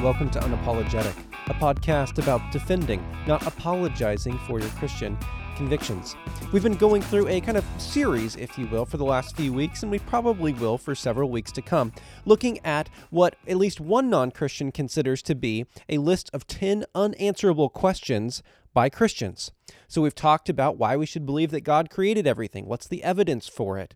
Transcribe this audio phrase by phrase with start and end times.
[0.00, 1.14] and welcome to Unapologetic,
[1.48, 5.18] a podcast about defending, not apologizing for your Christian
[5.56, 6.16] convictions.
[6.52, 9.52] We've been going through a kind of series, if you will, for the last few
[9.52, 11.92] weeks, and we probably will for several weeks to come,
[12.24, 16.86] looking at what at least one non Christian considers to be a list of 10
[16.94, 19.52] unanswerable questions by Christians.
[19.86, 22.64] So we've talked about why we should believe that God created everything.
[22.64, 23.94] What's the evidence for it?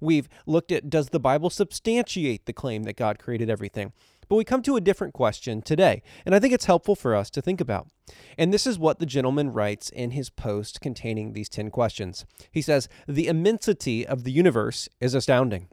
[0.00, 3.92] We've looked at does the Bible substantiate the claim that God created everything?
[4.34, 7.30] But we come to a different question today, and I think it's helpful for us
[7.30, 7.86] to think about.
[8.36, 12.26] And this is what the gentleman writes in his post containing these 10 questions.
[12.50, 15.68] He says, The immensity of the universe is astounding.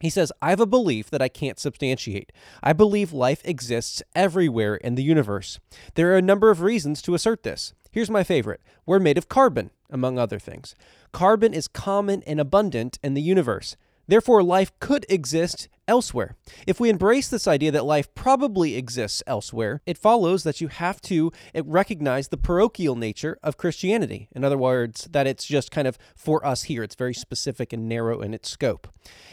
[0.00, 2.32] He says, I have a belief that I can't substantiate.
[2.64, 5.60] I believe life exists everywhere in the universe.
[5.94, 7.74] There are a number of reasons to assert this.
[7.92, 10.74] Here's my favorite we're made of carbon, among other things.
[11.12, 13.76] Carbon is common and abundant in the universe.
[14.10, 16.34] Therefore, life could exist elsewhere.
[16.66, 21.00] If we embrace this idea that life probably exists elsewhere, it follows that you have
[21.02, 24.28] to eh, recognize the parochial nature of Christianity.
[24.34, 27.88] In other words, that it's just kind of for us here, it's very specific and
[27.88, 28.88] narrow in its scope.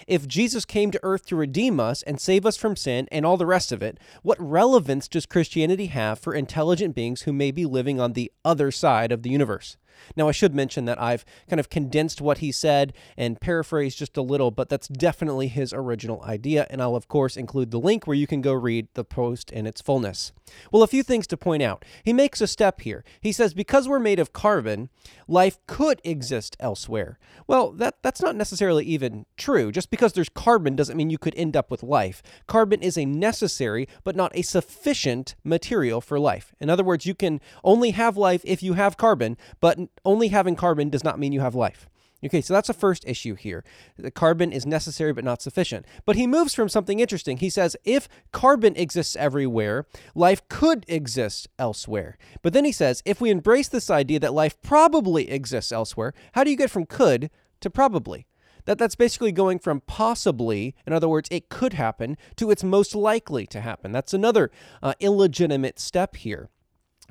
[0.05, 3.37] If Jesus came to earth to redeem us and save us from sin and all
[3.37, 7.65] the rest of it, what relevance does Christianity have for intelligent beings who may be
[7.65, 9.75] living on the other side of the universe?
[10.15, 14.17] Now, I should mention that I've kind of condensed what he said and paraphrased just
[14.17, 16.67] a little, but that's definitely his original idea.
[16.69, 19.65] And I'll, of course, include the link where you can go read the post in
[19.65, 20.31] its fullness.
[20.71, 21.83] Well, a few things to point out.
[22.03, 23.03] He makes a step here.
[23.21, 24.89] He says, because we're made of carbon,
[25.27, 27.19] life could exist elsewhere.
[27.47, 29.71] Well, that, that's not necessarily even true.
[29.71, 32.23] Just because there's carbon doesn't mean you could end up with life.
[32.47, 36.53] Carbon is a necessary, but not a sufficient material for life.
[36.59, 40.55] In other words, you can only have life if you have carbon, but only having
[40.55, 41.89] carbon does not mean you have life.
[42.25, 43.63] Okay, so that's the first issue here.
[43.95, 45.85] The carbon is necessary but not sufficient.
[46.03, 47.37] But he moves from something interesting.
[47.37, 52.17] He says if carbon exists everywhere, life could exist elsewhere.
[52.41, 56.43] But then he says if we embrace this idea that life probably exists elsewhere, how
[56.43, 57.29] do you get from could
[57.61, 58.25] to probably?
[58.65, 62.95] That that's basically going from possibly, in other words, it could happen, to it's most
[62.95, 63.93] likely to happen.
[63.93, 64.51] That's another
[64.83, 66.49] uh, illegitimate step here.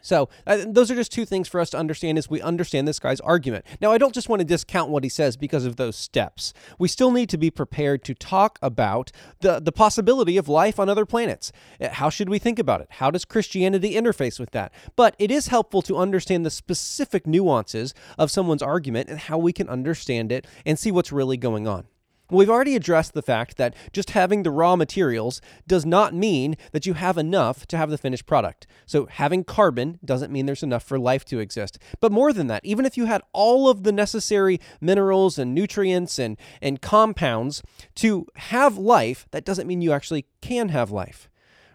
[0.06, 3.00] So uh, those are just two things for us to understand as we understand this
[3.00, 3.66] guy's argument.
[3.80, 6.54] Now, I don't just want to discount what he says because of those steps.
[6.78, 10.88] We still need to be prepared to talk about the, the possibility of life on
[10.88, 11.50] other planets.
[11.80, 12.86] Uh, how should we think about it?
[12.88, 14.72] How does Christianity interface with that?
[14.94, 19.52] But it is helpful to understand the specific nuances of someone's argument and how we
[19.52, 21.88] can understand it and see what's really going on.
[22.30, 26.84] We've already addressed the fact that just having the raw materials does not mean that
[26.84, 28.66] you have enough to have the finished product.
[28.84, 31.78] So, having carbon doesn't mean there's enough for life to exist.
[32.00, 36.18] But more than that, even if you had all of the necessary minerals and nutrients
[36.18, 37.62] and, and compounds
[37.96, 41.28] to have life, that doesn't mean you actually can have life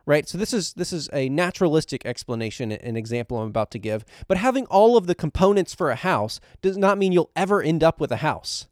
[0.05, 4.03] right so this is this is a naturalistic explanation an example i'm about to give
[4.27, 7.83] but having all of the components for a house does not mean you'll ever end
[7.83, 8.67] up with a house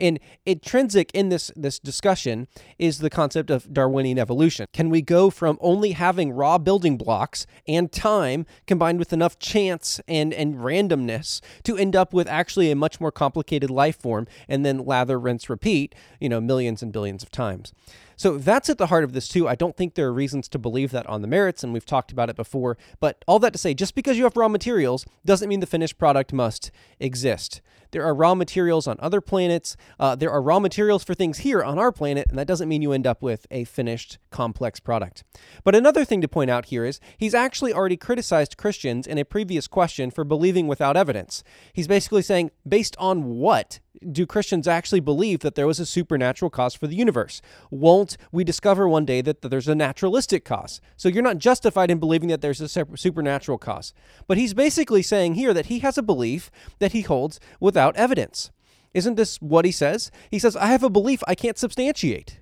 [0.00, 4.66] and intrinsic in this this discussion is the concept of Darwinian evolution.
[4.72, 10.00] Can we go from only having raw building blocks and time combined with enough chance
[10.08, 14.64] and and randomness to end up with actually a much more complicated life form and
[14.64, 17.72] then lather, rinse, repeat, you know, millions and billions of times.
[18.20, 19.48] So that's at the heart of this, too.
[19.48, 22.12] I don't think there are reasons to believe that on the merits, and we've talked
[22.12, 22.76] about it before.
[23.00, 25.96] But all that to say, just because you have raw materials doesn't mean the finished
[25.96, 27.62] product must exist.
[27.92, 29.74] There are raw materials on other planets.
[29.98, 32.82] Uh, there are raw materials for things here on our planet, and that doesn't mean
[32.82, 35.24] you end up with a finished, complex product.
[35.64, 39.24] But another thing to point out here is he's actually already criticized Christians in a
[39.24, 41.42] previous question for believing without evidence.
[41.72, 43.80] He's basically saying, based on what
[44.12, 47.42] do Christians actually believe that there was a supernatural cause for the universe?
[47.70, 50.80] Won't we discover one day that, that there's a naturalistic cause?
[50.96, 53.92] So you're not justified in believing that there's a supernatural cause.
[54.26, 58.50] But he's basically saying here that he has a belief that he holds without evidence.
[58.94, 60.10] Isn't this what he says?
[60.30, 62.40] He says, I have a belief I can't substantiate.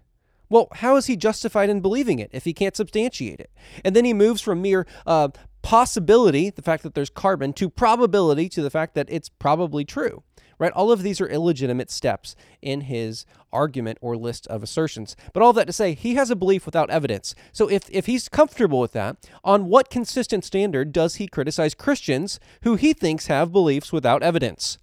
[0.50, 3.50] Well, how is he justified in believing it if he can't substantiate it?
[3.84, 5.28] And then he moves from mere uh,
[5.60, 10.22] possibility, the fact that there's carbon, to probability, to the fact that it's probably true
[10.58, 10.72] right?
[10.72, 15.16] All of these are illegitimate steps in his argument or list of assertions.
[15.32, 17.34] But all that to say, he has a belief without evidence.
[17.52, 22.40] So if, if he's comfortable with that, on what consistent standard does he criticize Christians
[22.62, 24.78] who he thinks have beliefs without evidence?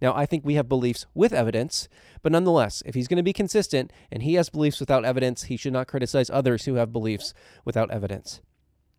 [0.00, 1.88] Now, I think we have beliefs with evidence,
[2.22, 5.56] but nonetheless, if he's going to be consistent and he has beliefs without evidence, he
[5.56, 7.32] should not criticize others who have beliefs
[7.64, 8.40] without evidence.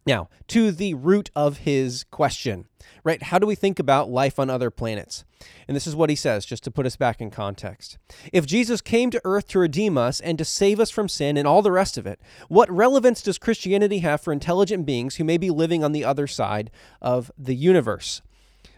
[0.08, 2.68] Now, to the root of his question,
[3.04, 3.24] right?
[3.24, 5.26] How do we think about life on other planets?
[5.68, 7.98] And this is what he says, just to put us back in context.
[8.32, 11.48] If Jesus came to earth to redeem us and to save us from sin and
[11.48, 12.20] all the rest of it,
[12.50, 16.28] what relevance does Christianity have for intelligent beings who may be living on the other
[16.28, 16.70] side
[17.02, 18.22] of the universe?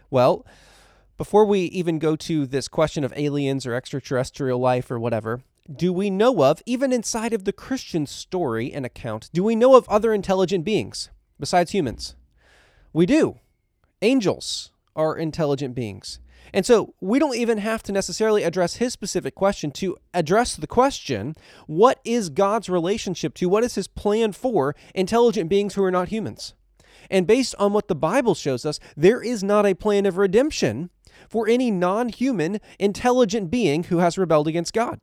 [0.09, 0.45] Well,
[1.18, 5.91] before we even go to this question of aliens or extraterrestrial life or whatever, do
[5.91, 9.89] we know of, even inside of the Christian story and account, do we know of
[9.89, 11.09] other intelligent beings
[11.39, 12.16] besides humans?
[12.94, 13.39] We do.
[14.01, 16.19] Angels are intelligent beings.
[16.54, 20.68] And so we don't even have to necessarily address his specific question to address the
[20.68, 21.36] question
[21.66, 26.10] what is God's relationship to, what is his plan for intelligent beings who are not
[26.10, 26.54] humans?
[27.10, 30.89] And based on what the Bible shows us, there is not a plan of redemption
[31.30, 35.01] for any non human, intelligent being who has rebelled against God.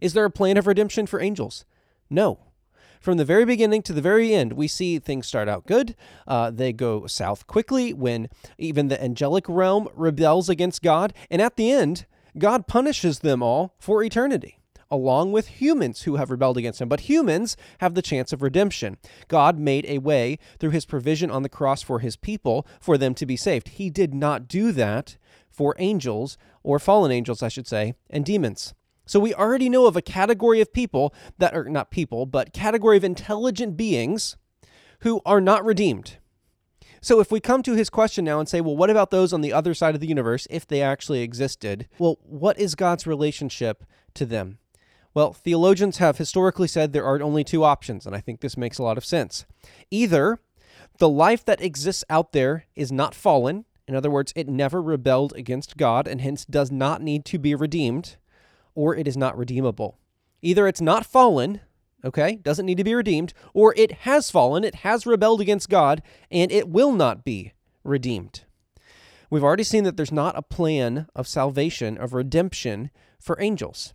[0.00, 1.64] Is there a plan of redemption for angels?
[2.10, 2.40] No.
[3.06, 5.94] From the very beginning to the very end, we see things start out good.
[6.26, 11.14] Uh, they go south quickly when even the angelic realm rebels against God.
[11.30, 12.06] And at the end,
[12.36, 14.58] God punishes them all for eternity,
[14.90, 16.88] along with humans who have rebelled against Him.
[16.88, 18.96] But humans have the chance of redemption.
[19.28, 23.14] God made a way through His provision on the cross for His people for them
[23.14, 23.68] to be saved.
[23.68, 25.16] He did not do that
[25.48, 28.74] for angels, or fallen angels, I should say, and demons.
[29.06, 32.96] So we already know of a category of people that are not people, but category
[32.96, 34.36] of intelligent beings
[35.00, 36.18] who are not redeemed.
[37.00, 39.40] So if we come to his question now and say, well, what about those on
[39.40, 41.86] the other side of the universe if they actually existed?
[41.98, 44.58] Well, what is God's relationship to them?
[45.14, 48.78] Well, theologians have historically said there are only two options, and I think this makes
[48.78, 49.46] a lot of sense.
[49.90, 50.40] Either
[50.98, 55.32] the life that exists out there is not fallen, in other words, it never rebelled
[55.36, 58.16] against God and hence does not need to be redeemed
[58.76, 59.98] or it is not redeemable.
[60.42, 61.60] Either it's not fallen,
[62.04, 66.02] okay, doesn't need to be redeemed, or it has fallen, it has rebelled against God,
[66.30, 67.52] and it will not be
[67.82, 68.44] redeemed.
[69.30, 73.92] We've already seen that there's not a plan of salvation, of redemption for angels.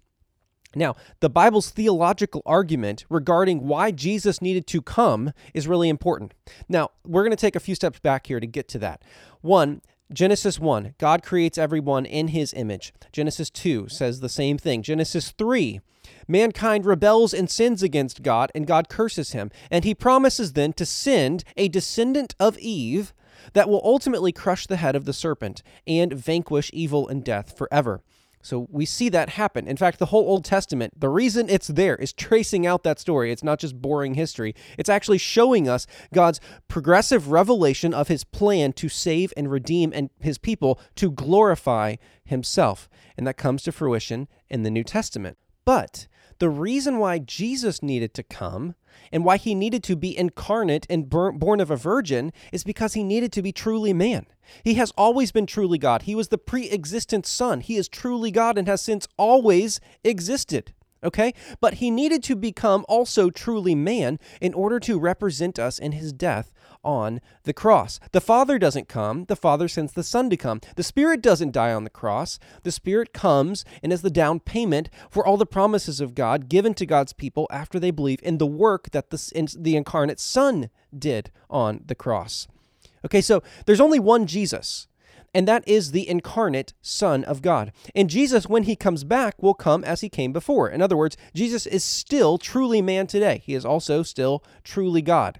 [0.76, 6.34] Now, the Bible's theological argument regarding why Jesus needed to come is really important.
[6.70, 9.04] Now, we're going to take a few steps back here to get to that.
[9.42, 9.82] One,
[10.14, 12.94] Genesis 1, God creates everyone in his image.
[13.14, 14.84] Genesis 2 says the same thing.
[14.84, 15.80] Genesis 3,
[16.28, 19.52] mankind rebels and sins against God, and God curses him.
[19.70, 23.14] And he promises then to send a descendant of Eve
[23.54, 28.02] that will ultimately crush the head of the serpent and vanquish evil and death forever.
[28.42, 29.68] So we see that happen.
[29.68, 33.32] In fact, the whole Old Testament, the reason it's there is tracing out that story.
[33.32, 38.74] It's not just boring history, it's actually showing us God's progressive revelation of his plan
[38.74, 42.90] to save and redeem and his people to glorify himself.
[43.18, 45.38] And that comes to fruition in the New Testament.
[45.66, 46.08] But
[46.42, 48.74] the reason why Jesus needed to come
[49.12, 53.04] and why he needed to be incarnate and born of a virgin is because he
[53.04, 54.26] needed to be truly man.
[54.64, 56.02] He has always been truly God.
[56.02, 57.62] He was the pre existent Son.
[57.62, 60.74] He is truly God and has since always existed
[61.04, 61.34] okay?
[61.60, 66.14] But he needed to become also truly man in order to represent us in his
[66.14, 66.54] death
[66.84, 68.00] on the cross.
[68.12, 70.62] The Father doesn't come, the Father sends the Son to come.
[70.76, 72.40] The Spirit doesn't die on the cross.
[72.64, 76.74] The Spirit comes and is the down payment for all the promises of God given
[76.76, 81.32] to God's people after they believe in the work that the, the incarnate Son did
[81.50, 82.48] on the cross.
[83.06, 84.88] Okay, so there's only one Jesus
[85.34, 87.72] and that is the incarnate Son of God.
[87.96, 90.70] And Jesus, when he comes back, will come as he came before.
[90.70, 93.42] In other words, Jesus is still truly man today.
[93.46, 95.40] He is also still truly God.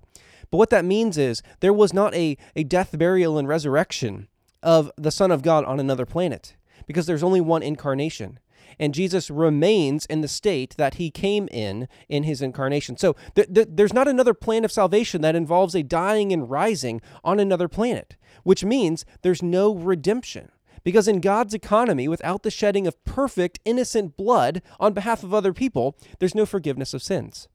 [0.50, 4.28] But what that means is there was not a, a death, burial, and resurrection
[4.62, 8.40] of the Son of God on another planet because there's only one incarnation
[8.80, 12.98] and Jesus remains in the state that he came in in his incarnation.
[12.98, 17.02] So th- th- there's not another plan of salvation that involves a dying and rising
[17.24, 20.52] on another planet, which means there's no redemption.
[20.84, 25.54] Because in God's economy, without the shedding of perfect, innocent blood on behalf of other
[25.54, 27.48] people, there's no forgiveness of sins.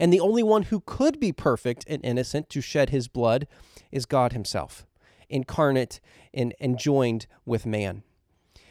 [0.00, 3.46] And the only one who could be perfect and innocent to shed his blood
[3.92, 4.86] is God himself,
[5.28, 6.00] incarnate
[6.34, 8.02] and, and joined with man.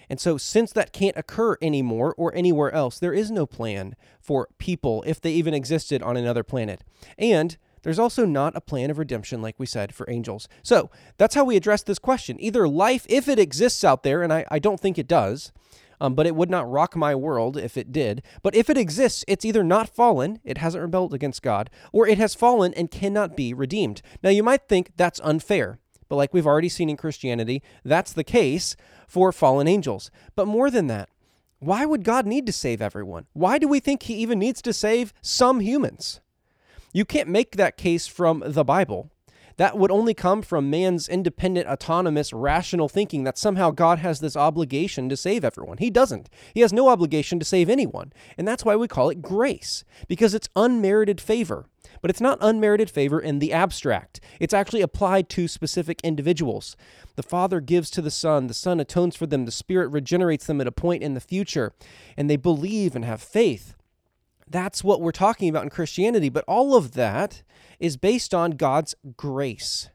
[0.10, 4.48] And so, since that can't occur anymore or anywhere else, there is no plan for
[4.58, 6.84] people if they even existed on another planet.
[7.18, 10.48] And there's also not a plan of redemption, like we said, for angels.
[10.64, 12.38] So, that's how we address this question.
[12.40, 15.52] Either life, if it exists out there, and I, I don't think it does,
[16.00, 18.24] um, but it would not rock my world if it did.
[18.44, 22.18] But if it exists, it's either not fallen, it hasn't rebelled against God, or it
[22.18, 24.02] has fallen and cannot be redeemed.
[24.24, 25.80] Now, you might think that's unfair.
[26.10, 28.76] But like we've already seen in Christianity, that's the case
[29.08, 30.12] for fallen angels.
[30.36, 31.10] But more than that,
[31.60, 33.26] why would God need to save everyone?
[33.34, 36.22] Why do we think he even needs to save some humans?
[36.94, 39.12] You can't make that case from the Bible.
[39.58, 44.38] That would only come from man's independent, autonomous, rational thinking that somehow God has this
[44.38, 45.80] obligation to save everyone.
[45.80, 46.30] He doesn't.
[46.54, 48.14] He has no obligation to save anyone.
[48.38, 51.66] And that's why we call it grace, because it's unmerited favor.
[52.02, 54.20] But it's not unmerited favor in the abstract.
[54.40, 56.76] It's actually applied to specific individuals.
[57.16, 60.62] The Father gives to the Son, the Son atones for them, the Spirit regenerates them
[60.62, 61.74] at a point in the future,
[62.16, 63.74] and they believe and have faith.
[64.50, 66.30] That's what we're talking about in Christianity.
[66.30, 67.44] But all of that
[67.80, 69.90] is based on God's grace,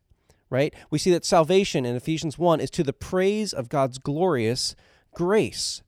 [0.50, 0.74] right?
[0.90, 4.76] We see that salvation in Ephesians 1 is to the praise of God's glorious
[5.14, 5.82] grace,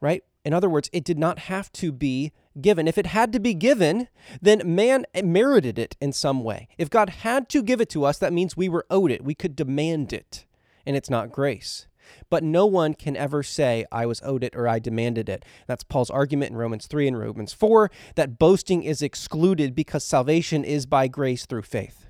[0.00, 0.22] right?
[0.48, 2.88] In other words, it did not have to be given.
[2.88, 4.08] If it had to be given,
[4.40, 6.68] then man merited it in some way.
[6.78, 9.22] If God had to give it to us, that means we were owed it.
[9.22, 10.46] We could demand it,
[10.86, 11.86] and it's not grace.
[12.30, 15.44] But no one can ever say, I was owed it or I demanded it.
[15.66, 20.64] That's Paul's argument in Romans 3 and Romans 4 that boasting is excluded because salvation
[20.64, 22.07] is by grace through faith.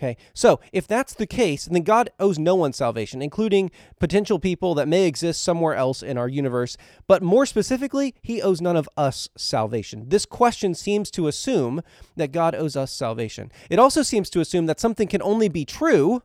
[0.00, 4.74] Okay, so if that's the case, then God owes no one salvation, including potential people
[4.76, 6.78] that may exist somewhere else in our universe.
[7.06, 10.08] But more specifically, He owes none of us salvation.
[10.08, 11.82] This question seems to assume
[12.16, 13.52] that God owes us salvation.
[13.68, 16.22] It also seems to assume that something can only be true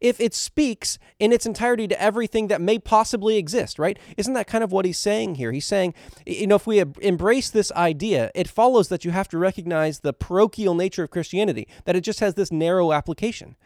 [0.00, 3.98] if it speaks in its entirety to everything that may possibly exist, right?
[4.16, 5.52] Isn't that kind of what he's saying here?
[5.52, 5.94] He's saying,
[6.26, 10.12] you know, if we embrace this idea, it follows that you have to recognize the
[10.12, 13.56] parochial nature of Christianity, that it just has this narrow application.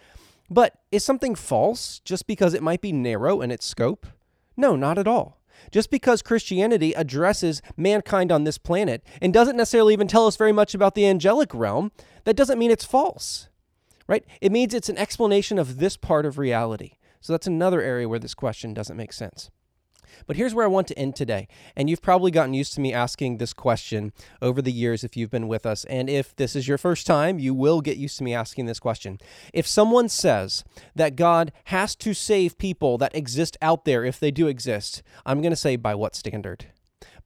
[0.49, 4.07] But is something false just because it might be narrow in its scope?
[4.57, 5.39] No, not at all.
[5.71, 10.53] Just because Christianity addresses mankind on this planet and doesn't necessarily even tell us very
[10.53, 11.93] much about the angelic realm,
[12.25, 13.50] that doesn't mean it's false
[14.11, 14.25] right?
[14.41, 16.95] It means it's an explanation of this part of reality.
[17.21, 19.51] So that's another area where this question doesn't make sense.
[20.27, 21.47] But here's where I want to end today.
[21.77, 24.13] And you've probably gotten used to me asking this question
[24.43, 25.85] over the years if you've been with us.
[25.85, 28.81] And if this is your first time, you will get used to me asking this
[28.81, 29.21] question.
[29.55, 30.65] If someone says
[30.97, 35.41] that God has to save people that exist out there, if they do exist, I'm
[35.41, 36.67] going to say, by what standard?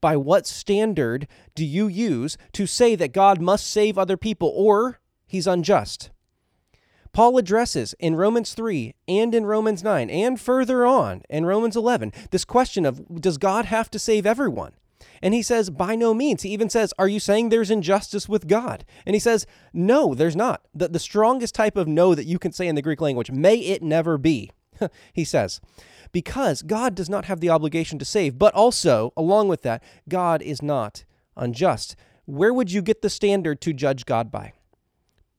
[0.01, 4.99] By what standard do you use to say that God must save other people or
[5.25, 6.11] he's unjust?
[7.15, 12.11] Paul addresses in Romans 3 and in Romans 9 and further on in Romans 11
[12.31, 14.73] this question of does God have to save everyone?
[15.21, 16.41] And he says, by no means.
[16.41, 18.83] He even says, Are you saying there's injustice with God?
[19.05, 20.63] And he says, No, there's not.
[20.73, 23.55] The, the strongest type of no that you can say in the Greek language, may
[23.59, 24.51] it never be.
[25.13, 25.61] he says,
[26.11, 30.41] Because God does not have the obligation to save, but also, along with that, God
[30.41, 31.05] is not
[31.37, 31.95] unjust.
[32.25, 34.51] Where would you get the standard to judge God by?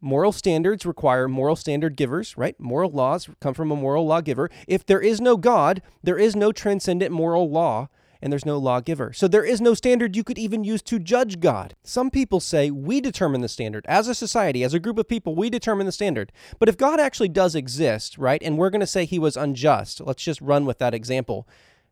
[0.07, 2.55] Moral standards require moral standard givers, right?
[2.61, 4.49] Moral laws come from a moral lawgiver.
[4.69, 7.89] If there is no God, there is no transcendent moral law
[8.23, 9.13] and there's no lawgiver.
[9.13, 11.75] So there is no standard you could even use to judge God.
[11.83, 13.85] Some people say we determine the standard.
[13.89, 16.31] As a society, as a group of people, we determine the standard.
[16.61, 20.01] But if God actually does exist, right, and we're going to say he was unjust,
[20.01, 21.49] let's just run with that example.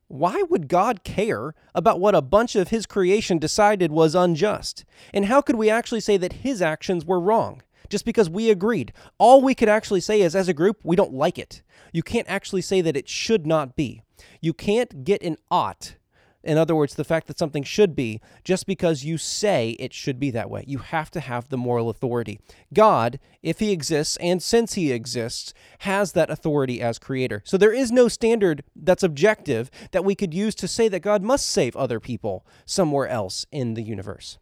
[0.06, 4.84] Why would God care about what a bunch of his creation decided was unjust?
[5.12, 7.62] And how could we actually say that his actions were wrong?
[7.88, 8.92] Just because we agreed.
[9.18, 11.62] All we could actually say is, as a group, we don't like it.
[11.92, 14.02] You can't actually say that it should not be.
[14.40, 15.96] You can't get an ought.
[16.44, 20.20] In other words, the fact that something should be just because you say it should
[20.20, 20.64] be that way.
[20.66, 22.38] You have to have the moral authority.
[22.72, 27.40] God, if he exists and since he exists, has that authority as creator.
[27.46, 31.22] So there is no standard that's objective that we could use to say that God
[31.22, 34.38] must save other people somewhere else in the universe.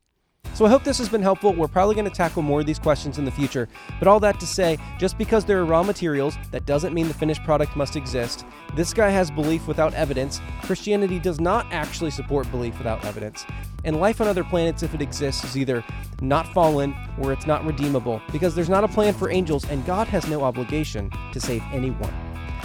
[0.54, 1.54] So I hope this has been helpful.
[1.54, 3.68] We're probably going to tackle more of these questions in the future.
[3.98, 7.14] But all that to say, just because there are raw materials, that doesn't mean the
[7.14, 8.44] finished product must exist.
[8.74, 10.40] This guy has belief without evidence.
[10.62, 13.46] Christianity does not actually support belief without evidence.
[13.84, 15.82] And life on other planets, if it exists, is either
[16.20, 20.06] not fallen or it's not redeemable because there's not a plan for angels and God
[20.08, 22.14] has no obligation to save anyone.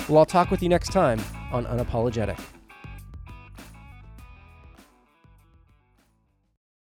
[0.10, 1.20] Well, I'll talk with you next time
[1.52, 2.38] on Unapologetic.